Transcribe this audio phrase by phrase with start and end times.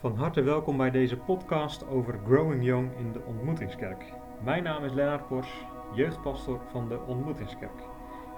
[0.00, 4.12] Van harte welkom bij deze podcast over Growing Young in de Ontmoetingskerk.
[4.44, 7.82] Mijn naam is Lennart Pors, jeugdpastor van de Ontmoetingskerk.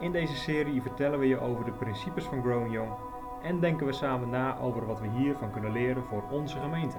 [0.01, 2.91] In deze serie vertellen we je over de principes van Growing Young
[3.43, 6.99] en denken we samen na over wat we hiervan kunnen leren voor onze gemeente.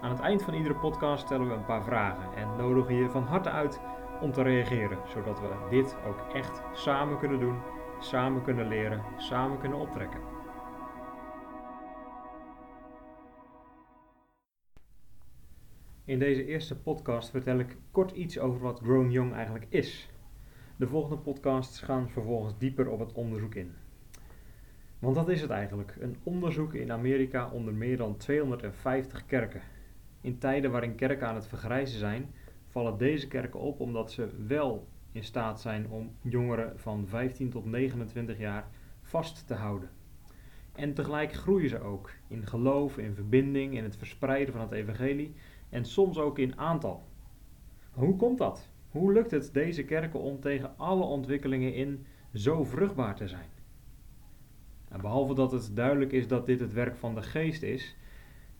[0.00, 3.26] Aan het eind van iedere podcast stellen we een paar vragen en nodigen je van
[3.26, 3.80] harte uit
[4.20, 7.58] om te reageren, zodat we dit ook echt samen kunnen doen,
[7.98, 10.33] samen kunnen leren, samen kunnen optrekken.
[16.06, 20.10] In deze eerste podcast vertel ik kort iets over wat Grown Young eigenlijk is.
[20.76, 23.72] De volgende podcasts gaan vervolgens dieper op het onderzoek in.
[24.98, 29.60] Want dat is het eigenlijk: een onderzoek in Amerika onder meer dan 250 kerken.
[30.20, 32.34] In tijden waarin kerken aan het vergrijzen zijn,
[32.68, 37.64] vallen deze kerken op omdat ze wel in staat zijn om jongeren van 15 tot
[37.64, 38.68] 29 jaar
[39.02, 39.90] vast te houden.
[40.72, 45.34] En tegelijk groeien ze ook in geloof, in verbinding, in het verspreiden van het evangelie
[45.74, 47.02] en soms ook in aantal.
[47.90, 48.68] Hoe komt dat?
[48.90, 53.48] Hoe lukt het deze kerken om tegen alle ontwikkelingen in zo vruchtbaar te zijn?
[54.88, 57.96] En behalve dat het duidelijk is dat dit het werk van de geest is,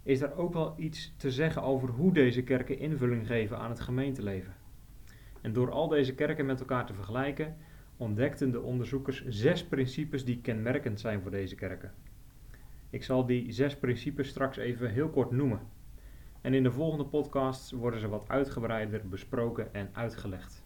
[0.02, 3.80] is er ook wel iets te zeggen over hoe deze kerken invulling geven aan het
[3.80, 4.54] gemeenteleven.
[5.40, 7.56] En door al deze kerken met elkaar te vergelijken,
[7.96, 11.92] ontdekten de onderzoekers zes principes die kenmerkend zijn voor deze kerken.
[12.90, 15.73] Ik zal die zes principes straks even heel kort noemen.
[16.44, 20.64] En in de volgende podcasts worden ze wat uitgebreider besproken en uitgelegd.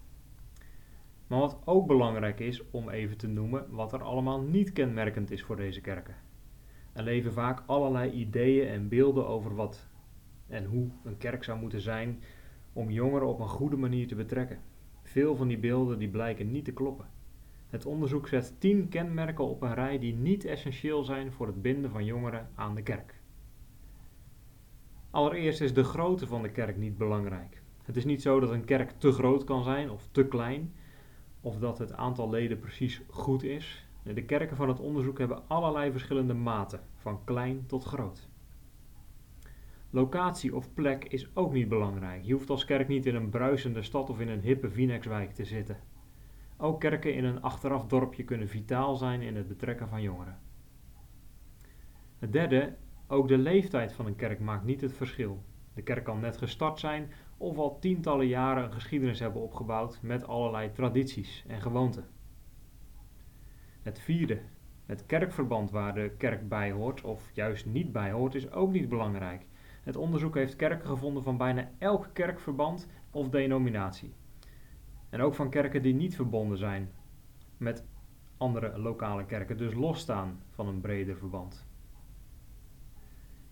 [1.26, 5.42] Maar wat ook belangrijk is om even te noemen wat er allemaal niet kenmerkend is
[5.42, 6.14] voor deze kerken.
[6.92, 9.86] Er leven vaak allerlei ideeën en beelden over wat
[10.46, 12.22] en hoe een kerk zou moeten zijn
[12.72, 14.58] om jongeren op een goede manier te betrekken.
[15.02, 17.06] Veel van die beelden die blijken niet te kloppen.
[17.68, 21.90] Het onderzoek zet 10 kenmerken op een rij die niet essentieel zijn voor het binden
[21.90, 23.17] van jongeren aan de kerk.
[25.10, 27.62] Allereerst is de grootte van de kerk niet belangrijk.
[27.82, 30.74] Het is niet zo dat een kerk te groot kan zijn of te klein,
[31.40, 33.86] of dat het aantal leden precies goed is.
[34.02, 38.28] De kerken van het onderzoek hebben allerlei verschillende maten, van klein tot groot.
[39.90, 42.24] Locatie of plek is ook niet belangrijk.
[42.24, 45.44] Je hoeft als kerk niet in een bruisende stad of in een hippe Vinex-wijk te
[45.44, 45.76] zitten.
[46.56, 50.38] Ook kerken in een achteraf dorpje kunnen vitaal zijn in het betrekken van jongeren.
[52.18, 52.76] Het derde
[53.08, 55.42] ook de leeftijd van een kerk maakt niet het verschil.
[55.74, 60.26] De kerk kan net gestart zijn of al tientallen jaren een geschiedenis hebben opgebouwd met
[60.26, 62.06] allerlei tradities en gewoonten.
[63.82, 64.40] Het vierde,
[64.86, 68.88] het kerkverband waar de kerk bij hoort of juist niet bij hoort, is ook niet
[68.88, 69.46] belangrijk.
[69.82, 74.14] Het onderzoek heeft kerken gevonden van bijna elk kerkverband of denominatie.
[75.10, 76.92] En ook van kerken die niet verbonden zijn
[77.56, 77.84] met
[78.36, 81.67] andere lokale kerken, dus losstaan van een breder verband.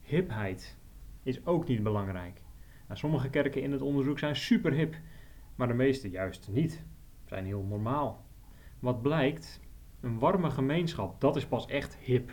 [0.06, 0.78] Hipheid
[1.22, 2.42] is ook niet belangrijk.
[2.86, 4.96] Nou, sommige kerken in het onderzoek zijn super hip,
[5.54, 6.84] maar de meeste juist niet.
[7.24, 8.24] Zijn heel normaal.
[8.78, 9.60] Wat blijkt?
[10.00, 12.30] Een warme gemeenschap, dat is pas echt hip.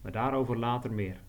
[0.00, 1.20] Maar daarover later meer.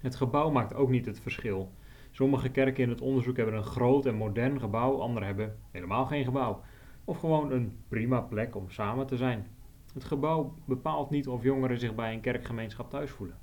[0.00, 1.72] Het gebouw maakt ook niet het verschil.
[2.10, 6.24] Sommige kerken in het onderzoek hebben een groot en modern gebouw, andere hebben helemaal geen
[6.24, 6.62] gebouw.
[7.04, 9.46] Of gewoon een prima plek om samen te zijn.
[9.92, 13.42] Het gebouw bepaalt niet of jongeren zich bij een kerkgemeenschap thuis voelen.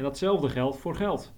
[0.00, 1.34] En datzelfde geldt voor geld.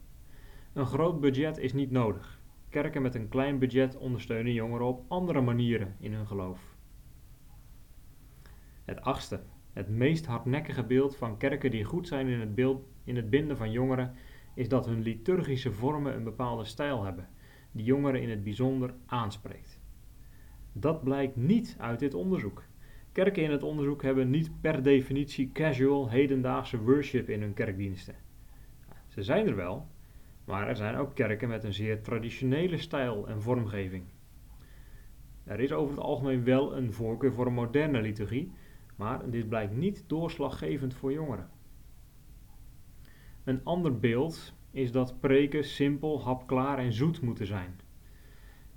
[0.73, 2.41] Een groot budget is niet nodig.
[2.69, 6.77] Kerken met een klein budget ondersteunen jongeren op andere manieren in hun geloof.
[8.84, 13.17] Het achtste, het meest hardnekkige beeld van kerken die goed zijn in het, beeld, in
[13.17, 14.15] het binden van jongeren,
[14.55, 17.28] is dat hun liturgische vormen een bepaalde stijl hebben,
[17.72, 19.81] die jongeren in het bijzonder aanspreekt.
[20.72, 22.65] Dat blijkt niet uit dit onderzoek.
[23.12, 28.31] Kerken in het onderzoek hebben niet per definitie casual hedendaagse worship in hun kerkdiensten.
[29.12, 29.87] Ze zijn er wel,
[30.45, 34.05] maar er zijn ook kerken met een zeer traditionele stijl en vormgeving.
[35.45, 38.53] Er is over het algemeen wel een voorkeur voor een moderne liturgie,
[38.97, 41.51] maar dit blijkt niet doorslaggevend voor jongeren.
[43.45, 47.81] Een ander beeld is dat preken simpel, hapklaar en zoet moeten zijn.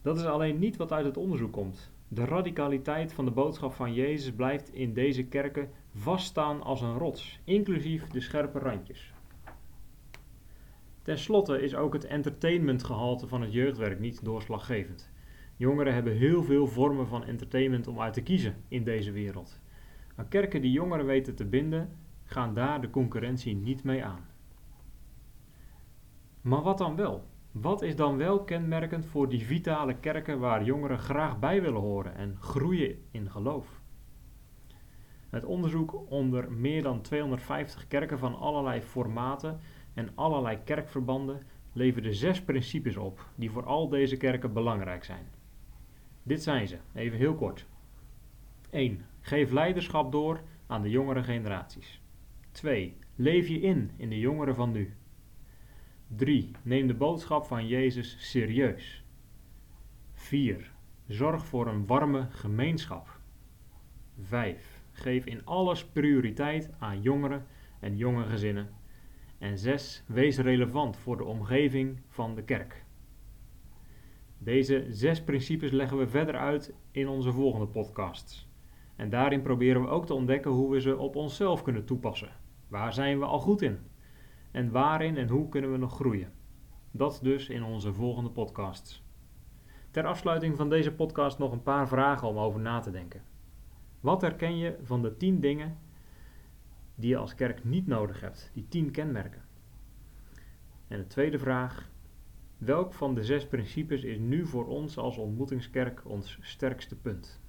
[0.01, 1.93] Dat is alleen niet wat uit het onderzoek komt.
[2.07, 7.39] De radicaliteit van de boodschap van Jezus blijft in deze kerken vaststaan als een rots,
[7.43, 9.14] inclusief de scherpe randjes.
[11.05, 15.11] Ten slotte is ook het entertainmentgehalte van het jeugdwerk niet doorslaggevend.
[15.55, 19.59] Jongeren hebben heel veel vormen van entertainment om uit te kiezen in deze wereld.
[20.15, 21.89] Maar kerken die jongeren weten te binden,
[22.23, 24.27] gaan daar de concurrentie niet mee aan.
[26.41, 27.23] Maar wat dan wel?
[27.51, 32.15] Wat is dan wel kenmerkend voor die vitale kerken waar jongeren graag bij willen horen
[32.15, 33.81] en groeien in geloof?
[35.29, 39.59] Het onderzoek onder meer dan 250 kerken van allerlei formaten
[39.95, 41.41] en allerlei kerkverbanden
[41.73, 45.25] leverde zes principes op die voor al deze kerken belangrijk zijn.
[46.23, 47.65] Dit zijn ze, even heel kort.
[48.69, 49.05] 1.
[49.21, 52.01] Geef leiderschap door aan de jongere generaties.
[52.51, 52.97] 2.
[53.15, 54.93] Leef je in in de jongeren van nu.
[56.07, 56.51] 3.
[56.61, 59.03] Neem de boodschap van Jezus serieus.
[60.13, 60.71] 4.
[61.07, 63.19] Zorg voor een warme gemeenschap.
[64.21, 64.81] 5.
[64.91, 67.45] Geef in alles prioriteit aan jongeren
[67.79, 68.69] en jonge gezinnen.
[69.45, 70.03] En 6.
[70.07, 72.85] Wees relevant voor de omgeving van de kerk.
[74.37, 78.49] Deze zes principes leggen we verder uit in onze volgende podcasts.
[78.95, 82.29] En daarin proberen we ook te ontdekken hoe we ze op onszelf kunnen toepassen.
[82.67, 83.77] Waar zijn we al goed in?
[84.51, 86.31] En waarin en hoe kunnen we nog groeien?
[86.91, 89.03] Dat dus in onze volgende podcasts.
[89.91, 93.23] Ter afsluiting van deze podcast nog een paar vragen om over na te denken.
[93.99, 95.77] Wat herken je van de 10 dingen
[96.95, 98.51] die je als kerk niet nodig hebt?
[98.53, 99.41] Die 10 kenmerken.
[100.87, 101.89] En de tweede vraag.
[102.57, 107.41] Welk van de zes principes is nu voor ons als ontmoetingskerk ons sterkste punt?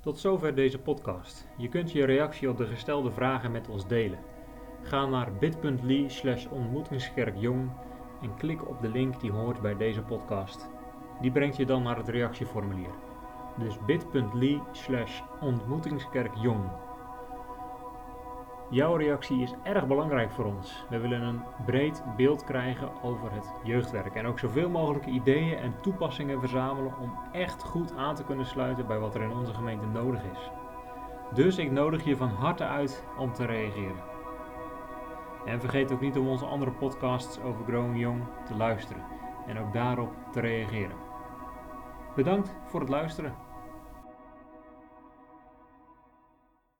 [0.00, 1.46] Tot zover deze podcast.
[1.58, 4.18] Je kunt je reactie op de gestelde vragen met ons delen.
[4.82, 7.70] Ga naar bit.ly slash ontmoetingskerkjong
[8.22, 10.68] en klik op de link die hoort bij deze podcast.
[11.20, 12.94] Die brengt je dan naar het reactieformulier.
[13.58, 16.70] Dus bit.ly slash ontmoetingskerkjong.
[18.74, 20.84] Jouw reactie is erg belangrijk voor ons.
[20.88, 25.80] We willen een breed beeld krijgen over het jeugdwerk en ook zoveel mogelijk ideeën en
[25.80, 29.86] toepassingen verzamelen om echt goed aan te kunnen sluiten bij wat er in onze gemeente
[29.86, 30.50] nodig is.
[31.34, 34.02] Dus ik nodig je van harte uit om te reageren.
[35.44, 39.02] En vergeet ook niet om onze andere podcasts over Growing Young te luisteren
[39.46, 40.96] en ook daarop te reageren.
[42.14, 43.43] Bedankt voor het luisteren.